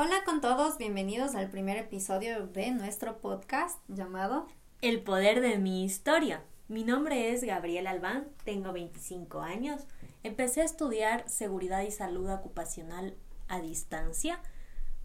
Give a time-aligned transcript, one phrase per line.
[0.00, 4.46] Hola con todos, bienvenidos al primer episodio de nuestro podcast llamado
[4.80, 6.44] El poder de mi historia.
[6.68, 9.88] Mi nombre es Gabriel Albán, tengo 25 años.
[10.22, 13.16] Empecé a estudiar seguridad y salud ocupacional
[13.48, 14.40] a distancia.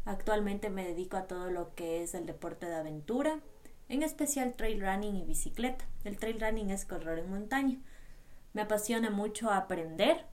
[0.05, 3.39] Actualmente me dedico a todo lo que es el deporte de aventura,
[3.89, 5.85] en especial trail running y bicicleta.
[6.03, 7.79] El trail running es correr en montaña.
[8.53, 10.27] Me apasiona mucho aprender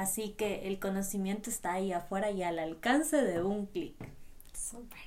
[0.00, 3.94] Así que el conocimiento está ahí afuera y al alcance de un clic.
[4.54, 4.98] Súper.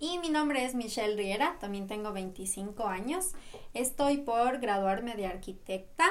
[0.00, 3.32] Y mi nombre es Michelle Riera, también tengo 25 años.
[3.74, 6.06] Estoy por graduarme de arquitecta,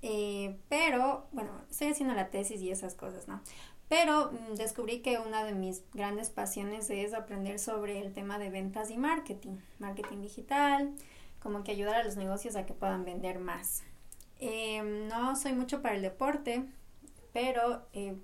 [0.00, 3.40] eh, pero bueno, estoy haciendo la tesis y esas cosas, ¿no?
[3.88, 8.50] Pero mm, descubrí que una de mis grandes pasiones es aprender sobre el tema de
[8.50, 10.92] ventas y marketing, marketing digital,
[11.40, 13.82] como que ayudar a los negocios a que puedan vender más.
[14.38, 16.64] Em, no soy mucho para el deporte,
[17.32, 18.14] pero eh,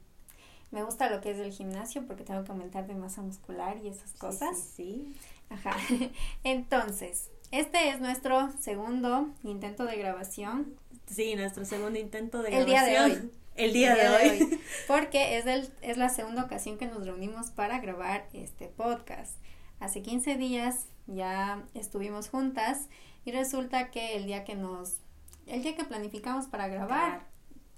[0.70, 3.88] me gusta lo que es el gimnasio porque tengo que aumentar de masa muscular y
[3.88, 4.58] esas cosas.
[4.58, 5.14] Sí, sí,
[5.50, 5.76] Ajá.
[6.44, 10.74] Entonces, este es nuestro segundo intento de grabación.
[11.06, 13.08] Sí, nuestro segundo intento de el grabación.
[13.08, 13.32] Día de hoy.
[13.54, 14.42] El día, de, hoy.
[14.42, 14.60] hoy.
[14.86, 19.36] Porque es, del, es la segunda ocasión que nos reunimos para grabar este podcast.
[19.80, 22.88] Hace 15 días ya estuvimos juntas
[23.24, 24.98] y resulta que el día que nos,
[25.46, 27.26] el día que planificamos para grabar,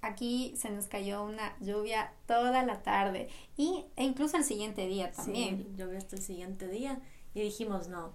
[0.03, 5.13] aquí se nos cayó una lluvia toda la tarde y e incluso el siguiente día
[5.13, 5.59] también.
[5.59, 7.01] Sí, llovió hasta el siguiente día
[7.35, 8.15] y dijimos no.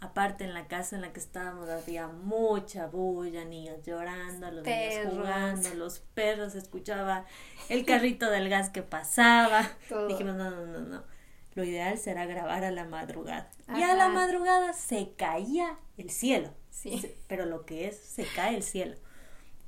[0.00, 5.14] Aparte en la casa en la que estábamos había mucha bulla, niños llorando, los niños
[5.14, 7.24] jugando, los perros, escuchaba
[7.68, 9.70] el carrito del gas que pasaba.
[10.08, 11.04] Dijimos no, no, no, no.
[11.54, 13.48] Lo ideal será grabar a la madrugada.
[13.76, 16.52] Y a la madrugada se caía el cielo.
[16.70, 17.14] Sí.
[17.28, 18.96] Pero lo que es, se cae el cielo.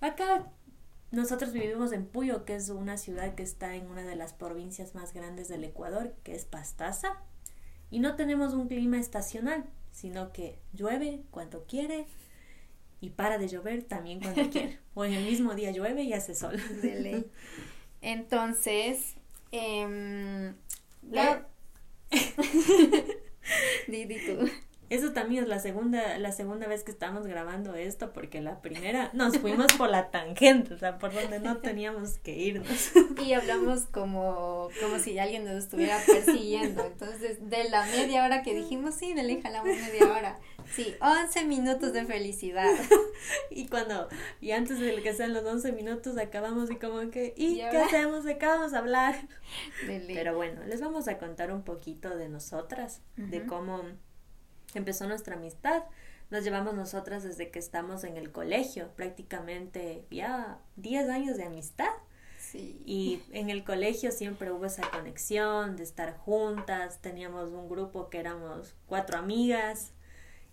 [0.00, 0.50] Acá
[1.14, 4.94] nosotros vivimos en Puyo, que es una ciudad que está en una de las provincias
[4.94, 7.22] más grandes del Ecuador, que es Pastaza.
[7.90, 12.06] Y no tenemos un clima estacional, sino que llueve cuando quiere
[13.00, 14.78] y para de llover también cuando quiere.
[14.94, 16.61] O en el mismo día llueve y hace sol.
[18.00, 19.14] Entonces,
[19.52, 20.55] eh,
[21.10, 21.46] la...
[23.89, 24.48] di, di tú.
[24.94, 29.10] Eso también es la segunda, la segunda vez que estamos grabando esto, porque la primera
[29.12, 32.92] nos fuimos por la tangente, o sea, por donde no teníamos que irnos.
[33.24, 36.84] Y hablamos como, como si alguien nos estuviera persiguiendo.
[36.84, 40.38] Entonces, de la media hora que dijimos, sí, le jalamos media hora.
[40.70, 42.70] Sí, 11 minutos de felicidad.
[43.50, 44.08] Y cuando,
[44.40, 48.24] y antes de que sean los 11 minutos, acabamos y como que, ¿y, qué hacemos?
[48.24, 49.16] ¿De qué vamos a hablar?
[49.86, 53.83] Pero bueno, les vamos a contar un poquito de nosotras, de cómo
[54.79, 55.85] empezó nuestra amistad.
[56.30, 61.90] Nos llevamos nosotras desde que estamos en el colegio, prácticamente ya 10 años de amistad.
[62.39, 62.83] Sí.
[62.84, 68.18] Y en el colegio siempre hubo esa conexión de estar juntas, teníamos un grupo que
[68.18, 69.92] éramos cuatro amigas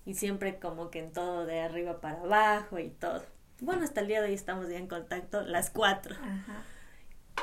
[0.06, 3.24] y siempre como que en todo de arriba para abajo y todo.
[3.60, 6.16] Bueno, hasta el día de hoy estamos ya en contacto las cuatro.
[6.16, 6.64] Ajá.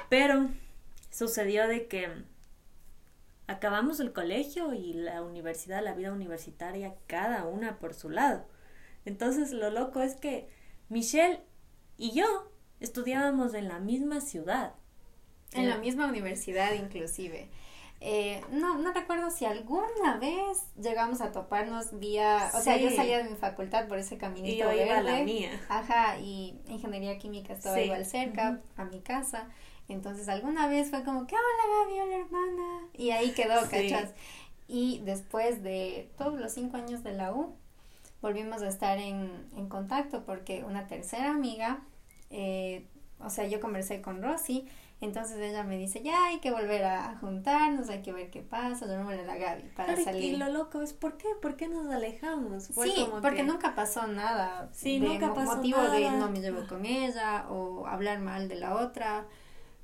[0.08, 0.48] Pero
[1.10, 2.08] sucedió de que
[3.48, 8.46] acabamos el colegio y la universidad, la vida universitaria, cada una por su lado.
[9.04, 10.48] Entonces lo loco es que
[10.88, 11.40] Michelle
[11.96, 14.74] y yo estudiábamos en la misma ciudad.
[15.52, 17.48] En la misma universidad inclusive.
[18.00, 23.18] Eh, no, no recuerdo si alguna vez llegamos a toparnos vía, o sea, yo salía
[23.18, 25.50] de mi facultad por ese caminito y yo iba a la mía.
[25.68, 29.48] Ajá, y ingeniería química estaba igual cerca a mi casa.
[29.88, 32.77] Entonces alguna vez fue como que, hola Gaby, hola hermana.
[32.98, 34.12] Y ahí quedó, ¿cachas?
[34.66, 37.54] Y después de todos los cinco años de la U,
[38.20, 41.80] volvimos a estar en, en contacto porque una tercera amiga,
[42.30, 42.84] eh,
[43.20, 44.68] o sea, yo conversé con Rosy,
[45.00, 48.86] entonces ella me dice, ya hay que volver a juntarnos, hay que ver qué pasa,
[48.86, 50.34] llamémosle a la Gaby para salir.
[50.34, 51.28] Y lo loco es, ¿por qué?
[51.40, 52.64] ¿Por qué nos alejamos?
[52.64, 54.68] sí, porque nunca pasó nada.
[54.72, 58.74] Sí, nunca pasó motivo de no me llevo con ella o hablar mal de la
[58.74, 59.26] otra.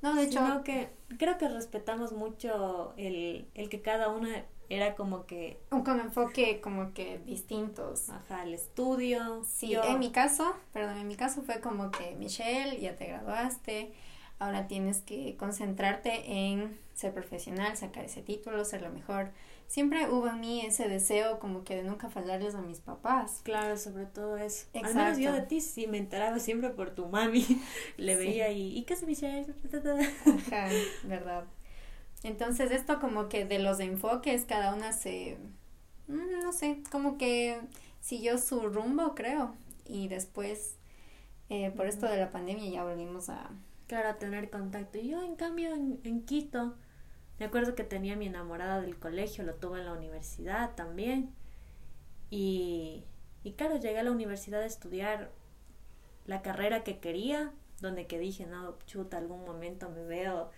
[0.04, 0.62] No, de hecho.
[0.64, 5.58] que creo que respetamos mucho el, el que cada una era como que.
[5.70, 8.10] Con enfoque como que distintos.
[8.10, 9.42] Ajá, el estudio.
[9.46, 13.94] Sí, en mi caso, perdón, en mi caso fue como que Michelle, ya te graduaste,
[14.38, 19.30] ahora tienes que concentrarte en ser profesional, sacar ese título, ser lo mejor
[19.66, 23.40] siempre hubo en mí ese deseo como que de nunca fallarles a mis papás.
[23.42, 24.66] Claro, sobre todo eso.
[24.72, 24.88] Exacto.
[24.88, 27.44] Al menos yo de ti sí me enteraba siempre por tu mami.
[27.96, 30.68] Le veía y, ¿y qué se me Ajá,
[31.04, 31.44] verdad.
[32.22, 35.36] Entonces esto como que de los enfoques cada una se,
[36.08, 37.60] mm, no sé, como que
[38.00, 39.54] siguió su rumbo creo.
[39.86, 40.76] Y después,
[41.50, 43.50] eh, por esto de la pandemia ya volvimos a...
[43.86, 44.98] Claro, a tener contacto.
[44.98, 46.74] Yo en cambio en, en Quito
[47.38, 51.34] Me acuerdo que tenía mi enamorada del colegio, lo tuve en la universidad también.
[52.30, 53.04] Y,
[53.42, 55.30] y claro, llegué a la universidad a estudiar
[56.26, 60.50] la carrera que quería, donde que dije, no, chuta, algún momento me veo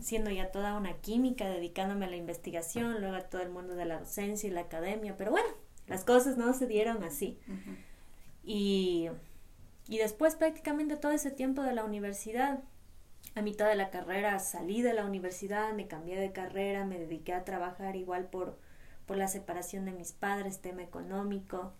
[0.00, 3.84] siendo ya toda una química, dedicándome a la investigación, luego a todo el mundo de
[3.84, 5.48] la docencia y la academia, pero bueno,
[5.86, 7.38] las cosas no se dieron así.
[8.44, 9.08] y,
[9.88, 12.60] y después prácticamente todo ese tiempo de la universidad,
[13.34, 17.32] a mitad de la carrera salí de la universidad, me cambié de carrera, me dediqué
[17.34, 18.58] a trabajar igual por,
[19.06, 21.72] por la separación de mis padres, tema económico,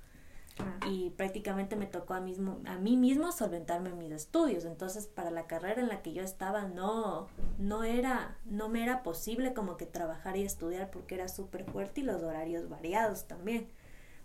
[0.87, 4.65] y prácticamente me tocó a, mismo, a mí mismo solventarme mis estudios.
[4.65, 7.27] Entonces, para la carrera en la que yo estaba, no,
[7.59, 12.03] no, era, no me era posible como que trabajar y estudiar porque era súper fuerte
[12.03, 13.69] y los horarios variados también.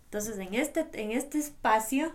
[0.04, 2.12] Entonces, en este, en este espacio,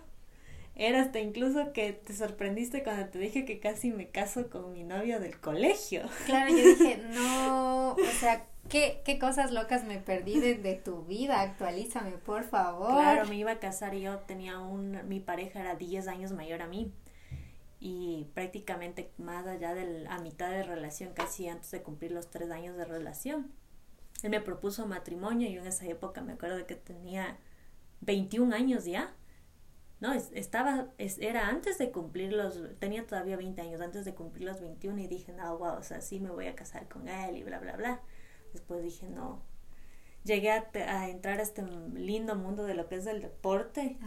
[0.76, 4.84] era hasta incluso que te sorprendiste cuando te dije que casi me caso con mi
[4.84, 6.04] novio del colegio.
[6.26, 11.42] Claro, yo dije, no, o sea, ¿Qué, ¿Qué cosas locas me perdí de, tu vida?
[11.42, 12.94] Actualízame, por favor.
[12.94, 15.08] Claro, me iba a casar y yo tenía un...
[15.08, 16.92] Mi pareja era 10 años mayor a mí.
[17.80, 22.50] Y prácticamente más allá de a mitad de relación, casi antes de cumplir los 3
[22.50, 23.52] años de relación.
[24.24, 27.38] Él me propuso matrimonio y yo en esa época me acuerdo que tenía
[28.02, 29.14] 21 años ya.
[30.02, 34.60] No, estaba, era antes de cumplir los, tenía todavía 20 años, antes de cumplir los
[34.60, 37.44] 21 y dije, no, wow, o sea, sí me voy a casar con él y
[37.44, 38.02] bla, bla, bla.
[38.52, 39.42] Después dije, no.
[40.24, 41.64] Llegué a, entrar a este
[41.94, 43.98] lindo mundo de lo que es el deporte,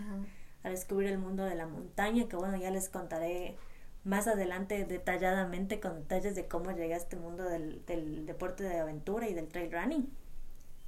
[0.62, 3.56] a descubrir el mundo de la montaña, que bueno, ya les contaré
[4.04, 8.78] más adelante detalladamente con detalles de cómo llegué a este mundo del, del deporte de
[8.78, 10.10] aventura y del trail running.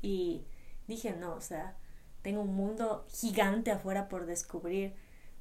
[0.03, 0.45] Y
[0.89, 1.77] dije, no, o sea,
[2.23, 4.95] tengo un mundo gigante afuera por descubrir,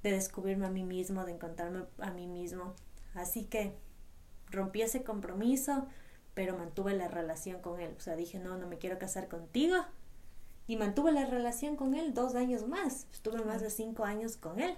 [0.04, 2.74] de descubrirme a mí mismo, de encontrarme a mí mismo.
[3.14, 3.74] Así que
[4.50, 5.88] rompí ese compromiso,
[6.34, 7.94] pero mantuve la relación con él.
[7.98, 9.76] O sea, dije, no, no me quiero casar contigo.
[10.68, 13.08] Y mantuve la relación con él dos años más.
[13.12, 14.78] Estuve más de cinco años con él.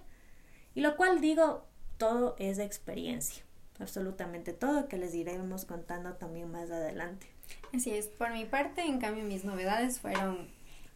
[0.73, 1.65] Y lo cual digo,
[1.97, 3.43] todo es experiencia.
[3.79, 7.27] Absolutamente todo que les iremos contando también más adelante.
[7.73, 8.07] Así es.
[8.07, 10.47] Por mi parte, en cambio, mis novedades fueron,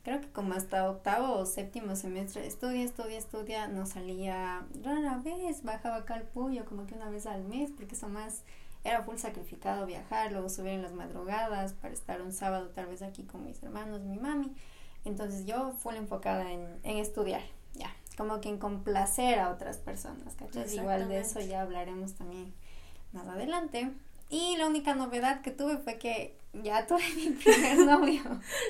[0.06, 3.68] creo que como hasta octavo o séptimo semestre, estudia, estudia, estudia.
[3.68, 7.96] No salía rara vez, bajaba acá al puyo como que una vez al mes, porque
[7.96, 8.44] son más
[8.84, 13.02] era full sacrificado viajar, luego subir en las madrugadas para estar un sábado tal vez
[13.02, 14.54] aquí con mis hermanos, mi mami.
[15.06, 17.42] Entonces yo full enfocada en, en estudiar,
[17.74, 20.72] ya, como que en complacer a otras personas, ¿cachai?
[20.76, 22.54] Igual de eso ya hablaremos también
[23.12, 23.92] más adelante.
[24.30, 28.22] Y la única novedad que tuve fue que ya tuve mi primer novio.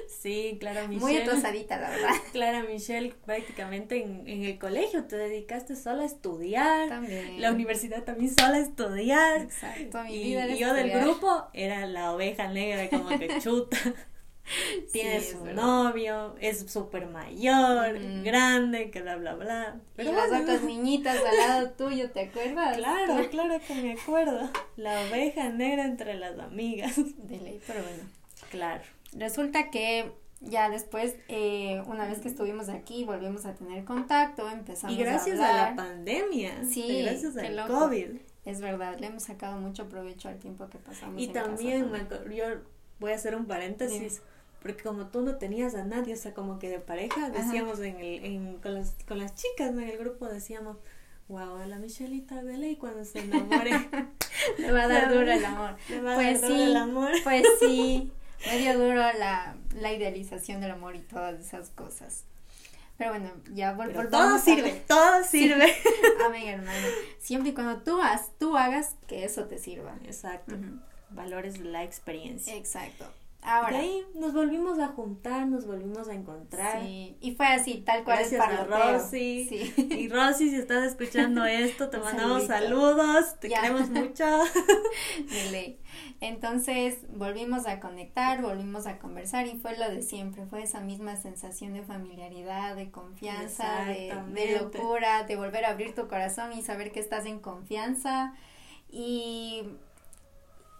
[0.07, 0.99] Sí, claro, Michelle.
[0.99, 2.09] Muy atrasadita, la verdad.
[2.31, 6.89] Clara Michelle, prácticamente en, en, el colegio te dedicaste solo a estudiar.
[6.89, 7.41] También.
[7.41, 9.41] La universidad también solo a estudiar.
[9.41, 13.77] Exacto, mi vida y yo del grupo era la oveja negra como que chuta.
[14.91, 19.79] Tienes un novio, es súper mayor, grande, que bla, bla, bla.
[19.95, 22.77] Pero y las otras niñitas al lado tuyo, ¿te acuerdas?
[22.77, 24.49] Claro, claro que me acuerdo.
[24.77, 26.95] La oveja negra entre las amigas.
[26.95, 28.03] De ley, pero bueno.
[28.51, 28.83] Claro.
[29.13, 30.11] Resulta que
[30.41, 35.03] ya después, eh, una vez que estuvimos aquí, volvimos a tener contacto, empezamos a Y
[35.03, 36.65] gracias a, la pandemia.
[36.65, 37.01] Sí.
[37.01, 38.17] Gracias al COVID.
[38.43, 41.19] Es verdad, le hemos sacado mucho provecho al tiempo que pasamos.
[41.19, 41.89] Y también,
[42.31, 42.45] yo
[42.99, 44.21] voy a hacer un paréntesis
[44.65, 47.97] porque como tú no tenías a nadie, o sea, como que de pareja, decíamos en
[47.97, 50.77] el, en, con, las, con las chicas en el grupo, decíamos,
[51.27, 53.69] wow, la Michelita de ley cuando se enamore.
[54.57, 55.75] le va a dar duro el amor.
[55.87, 57.11] Le va a pues dar duro el amor.
[57.23, 58.11] Pues sí,
[58.47, 62.23] medio duro la, la idealización del amor y todas esas cosas.
[62.97, 64.09] Pero bueno, ya volvemos.
[64.09, 65.75] Todo sirve, todo sirve.
[66.25, 66.87] Amén, hermano.
[67.19, 69.95] Siempre y cuando tú, has, tú hagas que eso te sirva.
[70.05, 70.55] Exacto.
[71.11, 72.55] Valores la experiencia.
[72.55, 73.05] Exacto.
[73.45, 73.77] Ahora.
[73.77, 76.81] ahí nos volvimos a juntar, nos volvimos a encontrar.
[76.81, 79.45] Sí, y fue así, tal cual Gracias a Rosy.
[79.47, 79.73] Sí.
[79.77, 84.25] Y Rosy, si estás escuchando esto, te mandamos saludos, te queremos mucho.
[86.21, 91.15] Entonces, volvimos a conectar, volvimos a conversar y fue lo de siempre, fue esa misma
[91.15, 96.63] sensación de familiaridad, de confianza, de, de locura, de volver a abrir tu corazón y
[96.63, 98.33] saber que estás en confianza.
[98.89, 99.63] Y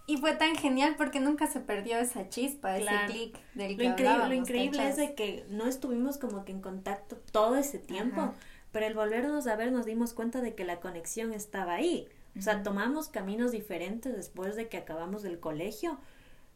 [0.07, 3.89] y fue tan genial porque nunca se perdió esa chispa, ese clic del que lo
[3.89, 8.33] increíble, Lo increíble es de que no estuvimos como que en contacto todo ese tiempo,
[8.71, 12.07] pero el volvernos a ver nos dimos cuenta de que la conexión estaba ahí.
[12.37, 15.97] O sea, tomamos caminos diferentes después de que acabamos del colegio,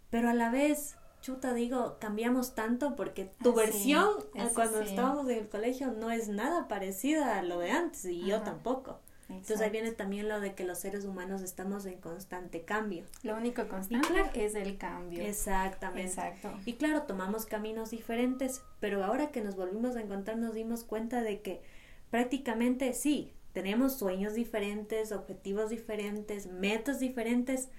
[0.10, 4.10] pero a la vez, chuta, digo, cambiamos tanto porque tu versión
[4.54, 8.42] cuando estábamos en el colegio no es nada parecida a lo de antes y yo
[8.42, 9.00] tampoco.
[9.30, 13.06] Entonces ahí viene también lo de que los seres humanos estamos en constante cambio.
[13.22, 15.24] Lo único constante es el cambio.
[15.24, 16.10] Exactamente.
[16.10, 16.52] Exacto.
[16.66, 21.22] Y claro, tomamos caminos diferentes, pero ahora que nos volvimos a encontrar nos dimos cuenta
[21.22, 21.62] de que
[22.10, 27.70] prácticamente sí, tenemos sueños diferentes, objetivos diferentes, metas diferentes,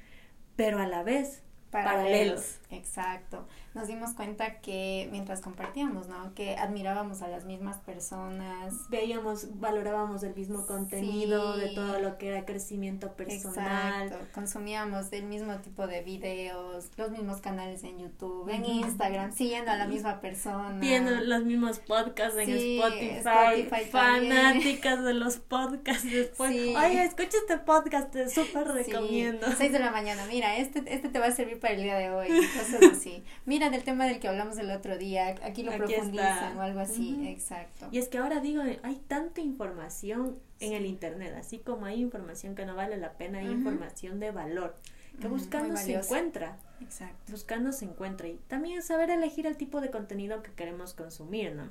[0.56, 2.58] pero a la vez paralelos.
[2.70, 3.46] Exacto.
[3.74, 6.34] Nos dimos cuenta que mientras compartíamos, ¿no?
[6.34, 8.74] Que admirábamos a las mismas personas.
[8.88, 14.04] Veíamos, valorábamos el mismo contenido de todo lo que era crecimiento personal.
[14.06, 14.26] Exacto.
[14.34, 19.76] Consumíamos el mismo tipo de videos, los mismos canales en YouTube, en Instagram, siguiendo a
[19.76, 20.80] la misma persona.
[20.80, 23.84] Viendo los mismos podcasts en Spotify.
[23.90, 26.50] fanáticas de los podcasts después.
[26.50, 29.46] Oye, escucha este podcast, te súper recomiendo.
[29.56, 32.10] Seis de la mañana, mira, este, este te va a servir para el día de
[32.10, 33.22] hoy, cosas así.
[33.46, 37.28] Mira, del tema del que hablamos el otro día, aquí lo profundizan o algo así,
[37.28, 37.88] exacto.
[37.92, 42.54] Y es que ahora digo, hay tanta información en el internet, así como hay información
[42.54, 44.76] que no vale la pena, hay información de valor
[45.20, 46.58] que buscando se encuentra.
[46.80, 47.32] Exacto.
[47.32, 51.68] Buscando se encuentra y también saber elegir el tipo de contenido que queremos consumir, ¿no?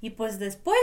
[0.00, 0.78] Y pues después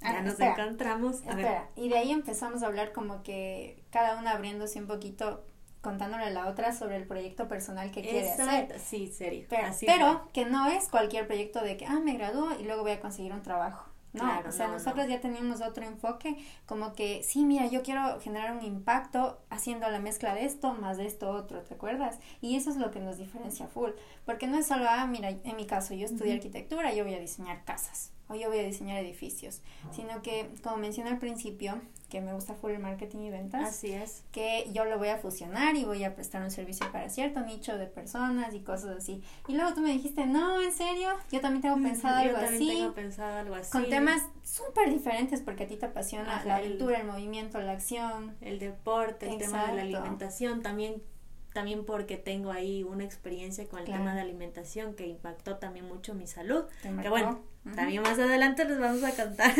[0.00, 1.16] ya ah, nos encontramos.
[1.16, 5.44] espera, y de ahí empezamos a hablar como que cada una abriéndose un poquito
[5.80, 8.78] contándole a la otra sobre el proyecto personal que quiere hacer.
[8.80, 9.46] Sí, serio.
[9.48, 13.00] Pero, que no es cualquier proyecto de que, ah, me gradúo y luego voy a
[13.00, 13.90] conseguir un trabajo.
[14.12, 18.56] No, o sea, nosotros ya teníamos otro enfoque, como que, sí, mira, yo quiero generar
[18.56, 22.18] un impacto haciendo la mezcla de esto más de esto otro, ¿te acuerdas?
[22.40, 23.90] Y eso es lo que nos diferencia full,
[24.24, 27.20] porque no es solo, ah, mira, en mi caso, yo estudié arquitectura, yo voy a
[27.20, 29.60] diseñar casas o yo voy a diseñar edificios,
[29.92, 33.68] sino que, como mencioné al principio, que me gusta full marketing y ventas.
[33.68, 34.24] Así es.
[34.32, 37.78] Que yo lo voy a fusionar y voy a prestar un servicio para cierto nicho
[37.78, 39.22] de personas y cosas así.
[39.48, 42.76] Y luego tú me dijiste, no, en serio, yo también tengo pensado algo yo también
[42.76, 43.70] Tengo pensado algo así.
[43.70, 48.36] Con temas súper diferentes porque a ti te apasiona la aventura, el, movimiento, la acción.
[48.40, 50.62] El deporte, el tema de la alimentación.
[50.62, 51.02] También
[51.52, 56.14] también porque tengo ahí una experiencia con el tema de alimentación que impactó también mucho
[56.14, 56.64] mi salud.
[56.82, 57.40] Que bueno,
[57.74, 59.54] también más adelante les vamos a contar.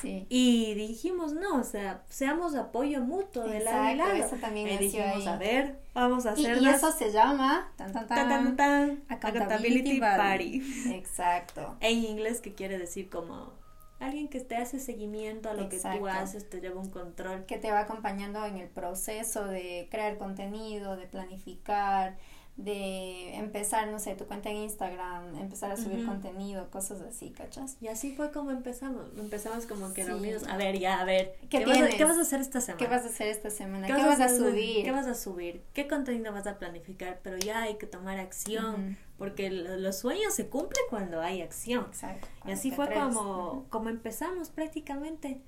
[0.00, 0.26] Sí.
[0.28, 4.12] Y dijimos, no, o sea, seamos apoyo mutuo de la lado.
[4.12, 8.06] Eso también y dijimos, a ver, vamos a hacer y, eso se llama tan, tan,
[8.06, 10.62] tan, tan, Accountability, Party.
[10.94, 11.76] Exacto.
[11.80, 13.52] En inglés que quiere decir como
[14.00, 17.44] alguien que te hace seguimiento a lo que tú haces, te lleva un control.
[17.44, 22.16] Que te va acompañando en el proceso de crear contenido, de planificar,
[22.56, 27.76] de empezar, no sé, tu cuenta en Instagram, empezar a subir contenido, cosas así, ¿cachas?
[27.80, 29.08] Y así fue como empezamos.
[29.18, 32.22] Empezamos como que reunidos, a ver, ya, a ver, ¿qué, vas a, ¿qué, vas a,
[32.22, 32.78] hacer esta semana?
[32.78, 33.86] ¿Qué vas a hacer esta semana?
[33.86, 34.84] ¿Qué, vas, a, subir?
[34.84, 35.62] ¿Qué vas a subir?
[35.72, 37.20] ¿Qué contenido vas a planificar?
[37.22, 41.86] Pero ya hay que tomar acción, porque los sueños se cumplen cuando hay acción.
[41.86, 42.28] Exacto.
[42.46, 45.40] Y así fue como, como empezamos prácticamente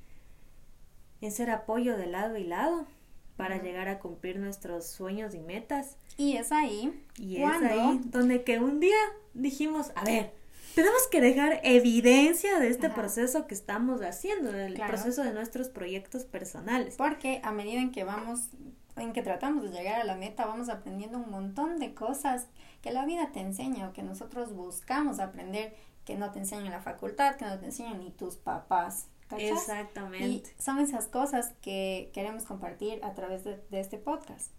[1.20, 2.86] en ser apoyo de lado y lado
[3.36, 5.96] para llegar a cumplir nuestros sueños y metas.
[6.16, 7.04] Y es ahí.
[7.16, 8.96] Y es ahí donde que un día
[9.34, 10.32] dijimos, a ver,
[10.74, 16.24] tenemos que dejar evidencia de este proceso que estamos haciendo, del proceso de nuestros proyectos
[16.24, 16.96] personales.
[16.96, 18.48] Porque a medida en que vamos,
[18.96, 22.46] en que tratamos de llegar a la meta, vamos aprendiendo un montón de cosas
[22.80, 25.74] que la vida te enseña o que nosotros buscamos aprender
[26.04, 29.06] que no te enseñan en la facultad, que no te enseñan ni tus papás.
[29.38, 30.54] Exactamente.
[30.58, 34.50] Y son esas cosas que queremos compartir a través de, este podcast.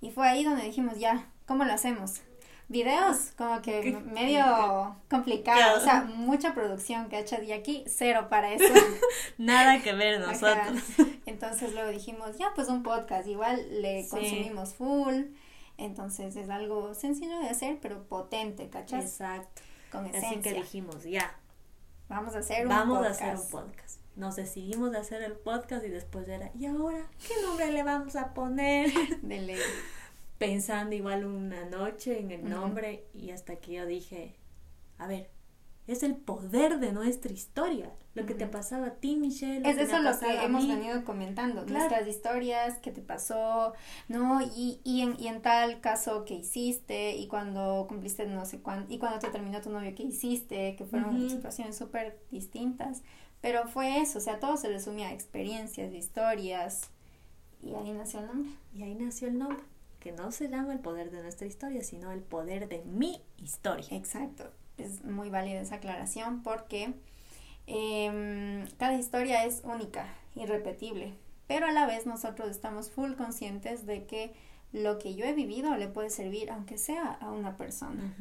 [0.00, 2.20] Y fue ahí donde dijimos, ya, ¿cómo lo hacemos?
[2.68, 8.28] Videos, como que medio complicado, o sea, mucha producción que ha hecho de aquí, cero
[8.30, 8.72] para eso.
[9.38, 10.82] Nada que ver nosotros.
[11.26, 15.24] Entonces luego dijimos, ya, pues un podcast, igual le consumimos full,
[15.76, 19.04] entonces es algo sencillo de hacer, pero potente, ¿cachas?
[19.04, 19.62] Exacto.
[19.92, 20.30] Con esencia.
[20.30, 21.36] Así que dijimos, ya.
[22.08, 25.84] Vamos a hacer un Vamos a hacer un podcast nos decidimos a hacer el podcast
[25.84, 28.90] y después era, ¿y ahora qué nombre le vamos a poner?
[29.22, 29.58] De
[30.38, 34.36] Pensando igual una noche en el nombre y hasta que yo dije,
[34.98, 35.30] a ver,
[35.86, 37.92] es el poder de nuestra historia.
[38.14, 39.68] Lo que te pasaba a ti, Michelle.
[39.68, 41.66] Es eso lo que hemos venido comentando.
[41.66, 43.74] Nuestras historias, qué te pasó,
[44.08, 44.40] ¿no?
[44.40, 47.16] Y, y, en, y en tal caso, ¿qué hiciste?
[47.16, 48.92] Y cuando cumpliste no sé cuánto.
[48.92, 50.76] Y cuando te terminó tu novio, ¿qué hiciste?
[50.76, 53.02] Que fueron situaciones súper distintas.
[53.44, 56.88] Pero fue eso, o sea, todo se resumía a experiencias, historias,
[57.62, 58.52] y ahí nació el nombre.
[58.74, 59.62] Y ahí nació el nombre,
[60.00, 63.86] que no se llama el poder de nuestra historia, sino el poder de mi historia.
[63.90, 66.94] Exacto, es muy válida esa aclaración porque
[67.66, 71.14] em, cada historia es única, irrepetible,
[71.46, 74.34] pero a la vez nosotros estamos full conscientes de que
[74.72, 78.14] lo que yo he vivido le puede servir, aunque sea a una persona.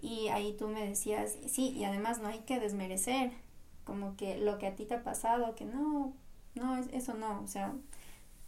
[0.00, 3.32] Y ahí tú me decías, sí, y además no hay que desmerecer
[3.84, 6.14] como que lo que a ti te ha pasado, que no,
[6.54, 7.74] no, eso no, o sea,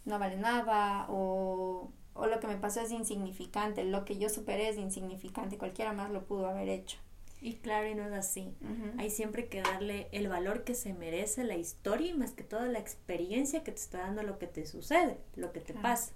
[0.05, 4.69] no vale nada o, o lo que me pasó es insignificante, lo que yo superé
[4.69, 6.97] es insignificante, cualquiera más lo pudo haber hecho.
[7.43, 8.53] Y claro, y no es así.
[8.99, 12.67] Hay siempre que darle el valor que se merece la historia y más que todo
[12.67, 16.13] la experiencia que te está dando lo que te sucede, lo que te pasa.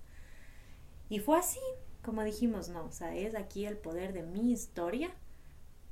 [1.09, 1.59] Y fue así,
[2.03, 5.09] como dijimos, no, o sea, es aquí el poder de mi historia,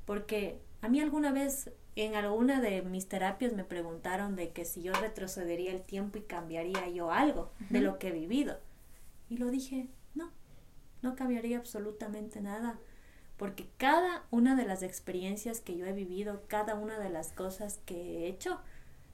[0.04, 4.82] porque a mí alguna vez en alguna de mis terapias me preguntaron de que si
[4.82, 8.58] yo retrocedería el tiempo y cambiaría yo algo de lo que he vivido.
[9.28, 10.30] Y lo dije, no,
[11.02, 12.78] no cambiaría absolutamente nada
[13.36, 17.80] porque cada una de las experiencias que yo he vivido, cada una de las cosas
[17.84, 18.60] que he hecho,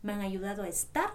[0.03, 1.11] me han ayudado a estar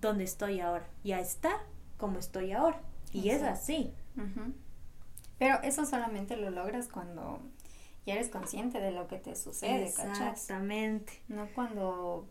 [0.00, 1.58] donde estoy ahora y a estar
[1.96, 2.80] como estoy ahora.
[3.12, 3.92] Y es así.
[5.38, 7.40] Pero eso solamente lo logras cuando
[8.06, 11.22] ya eres consciente de lo que te sucede, Exactamente.
[11.28, 12.28] No cuando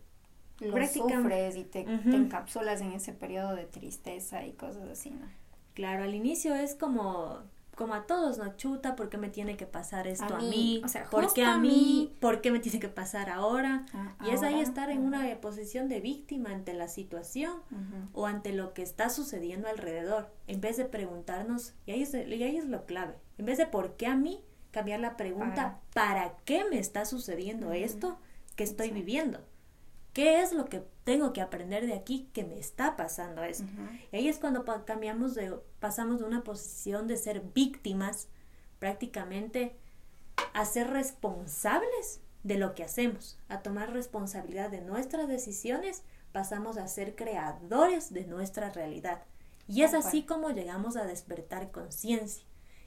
[0.60, 5.26] lo sufres y te, te, encapsulas en ese periodo de tristeza y cosas así, ¿no?
[5.74, 7.38] Claro, al inicio es como
[7.78, 8.56] como a todos, ¿no?
[8.56, 10.82] Chuta, ¿por qué me tiene que pasar esto a, mí?
[10.84, 12.12] O sea, ¿por qué a mí?
[12.18, 13.86] ¿Por qué me tiene que pasar ahora?
[13.94, 17.52] Ah, y es ahí estar en una posición de víctima ante la situación
[18.12, 22.42] o ante lo que está sucediendo alrededor, en vez de preguntarnos, y ahí es, y
[22.42, 24.42] ahí es lo clave, en vez de ¿por qué a mí?
[24.72, 28.18] Cambiar la pregunta, ¿para, qué me está sucediendo esto
[28.56, 29.38] que estoy viviendo?
[30.12, 33.66] ¿Qué es lo que tengo que aprender de aquí que me está pasando esto?
[34.10, 38.28] Y ahí es cuando cambiamos de, pasamos de una posición de ser víctimas
[38.78, 39.76] prácticamente
[40.54, 46.88] a ser responsables de lo que hacemos, a tomar responsabilidad de nuestras decisiones, pasamos a
[46.88, 49.22] ser creadores de nuestra realidad.
[49.66, 52.44] Y es así como llegamos a despertar conciencia.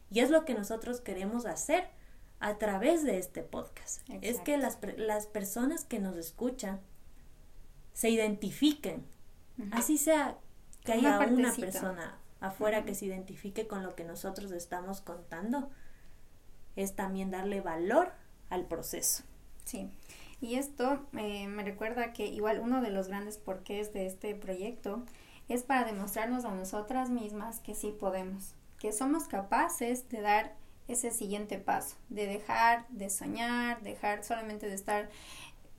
[0.09, 1.89] Y es lo que nosotros queremos hacer
[2.39, 4.01] a través de este podcast.
[4.21, 6.81] Es que las, las personas que nos escuchan
[7.93, 9.05] se identifiquen.
[9.71, 10.37] Así sea
[10.83, 15.69] que haya una, persona afuera que se identifique con lo que nosotros estamos contando,
[16.75, 18.11] es también darle valor
[18.49, 19.23] al proceso.
[19.65, 19.91] Sí.
[20.41, 25.03] Y esto eh, me recuerda que igual uno de los grandes porqués de este proyecto
[25.47, 30.55] es para demostrarnos a nosotras mismas que sí podemos, que somos capaces de dar
[30.87, 35.09] ese siguiente paso, de dejar de soñar, dejar solamente de estar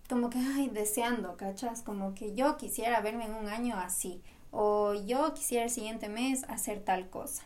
[0.09, 1.83] como que, ay, deseando, ¿cachas?
[1.83, 6.45] Como que yo quisiera verme en un año así, o yo quisiera el siguiente mes
[6.45, 7.45] hacer tal cosa.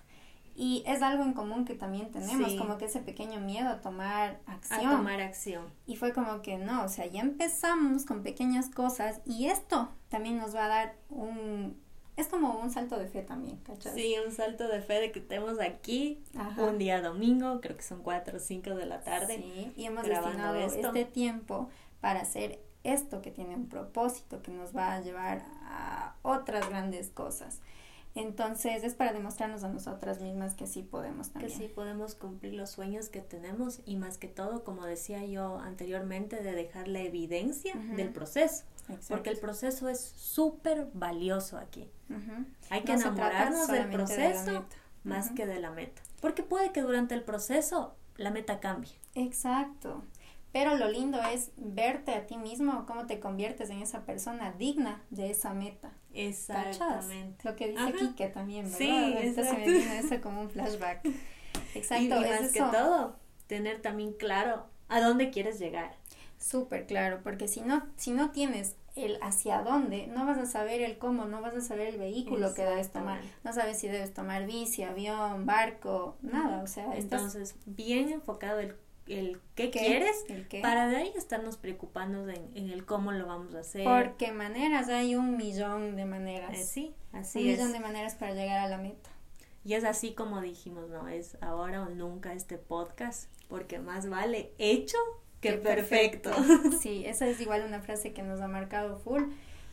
[0.58, 4.40] Y es algo en común que también tenemos, como que ese pequeño miedo a tomar
[4.46, 4.86] acción.
[4.86, 5.66] A tomar acción.
[5.86, 10.38] Y fue como que no, o sea, ya empezamos con pequeñas cosas y esto también
[10.38, 11.78] nos va a dar un...
[12.16, 13.92] Es como un salto de fe también, ¿cachas?
[13.92, 16.24] Sí, un salto de fe de que estemos aquí
[16.56, 19.36] un día domingo, creo que son cuatro o cinco de la tarde.
[19.36, 21.68] Sí, y hemos destinado este tiempo
[22.06, 27.08] para hacer esto que tiene un propósito, que nos va a llevar a otras grandes
[27.08, 27.58] cosas.
[28.14, 31.50] Entonces es para demostrarnos a nosotras mismas que sí podemos también.
[31.50, 35.58] Que sí podemos cumplir los sueños que tenemos y más que todo, como decía yo
[35.58, 38.62] anteriormente, de dejar la evidencia del proceso.
[39.08, 41.90] Porque el proceso es súper valioso aquí.
[42.70, 44.64] Hay que enamorarnos del proceso
[45.02, 46.02] más que de la meta.
[46.20, 48.92] Porque puede que durante el proceso la meta cambie.
[49.16, 50.04] Exacto.
[50.56, 55.02] Pero lo lindo es verte a ti mismo, cómo te conviertes en esa persona digna
[55.10, 55.92] de esa meta.
[56.14, 57.46] Exactamente.
[57.46, 58.78] Lo que dice Kike también, ¿verdad?
[58.78, 61.04] Sí, se me eso como un flashback.
[61.74, 62.04] Exacto.
[62.04, 65.94] Y, más que todo, tener también claro a dónde quieres llegar.
[66.38, 70.80] Súper claro, porque si no, si no tienes el hacia dónde, no vas a saber
[70.80, 74.14] el cómo, no vas a saber el vehículo que debes tomar, no sabes si debes
[74.14, 78.74] tomar bici, avión, barco, nada, o sea, entonces bien enfocado el
[79.08, 80.24] el qué, quieres
[80.62, 83.84] para de ahí estarnos preocupando en, en, el cómo lo vamos a hacer.
[83.84, 86.58] Porque maneras, hay un millón de maneras.
[86.58, 89.10] Eh, sí, así un millón de maneras para llegar a la meta.
[89.64, 91.08] Y es así como dijimos, ¿no?
[91.08, 94.98] Es ahora o nunca este podcast, porque más vale hecho
[95.40, 96.30] que, perfecto.
[96.80, 99.24] Sí, esa es igual una frase que nos ha marcado full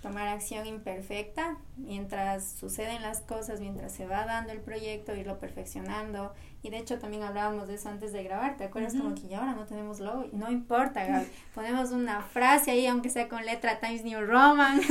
[0.03, 6.33] tomar acción imperfecta mientras suceden las cosas, mientras se va dando el proyecto, irlo perfeccionando.
[6.61, 8.93] Y de hecho también hablábamos de eso antes de grabar, ¿te acuerdas?
[8.95, 10.25] Como que ya ahora no tenemos logo.
[10.33, 11.25] No importa, Gaby.
[11.55, 14.81] Ponemos una frase ahí, aunque sea con letra Times New Roman.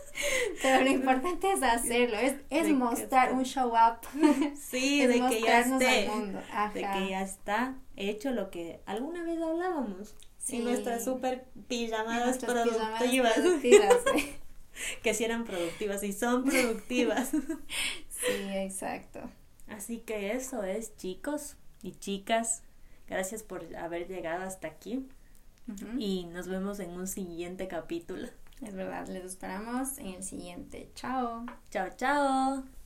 [0.62, 3.98] Pero lo importante es hacerlo, es, es mostrar un show up.
[4.56, 6.10] Sí, de que ya esté.
[6.74, 10.14] De que ya está hecho lo que alguna vez hablábamos.
[10.38, 10.58] Sí.
[10.58, 13.38] nuestras super pijamadas productivas.
[15.02, 17.30] que si eran productivas y son productivas.
[17.30, 19.20] sí, exacto.
[19.68, 22.62] Así que eso es, chicos y chicas.
[23.08, 25.06] Gracias por haber llegado hasta aquí.
[25.96, 28.28] Y nos vemos en un siguiente capítulo.
[28.60, 30.90] Es verdad, les esperamos en el siguiente.
[30.94, 31.46] Chao.
[31.70, 32.81] Chao, chao.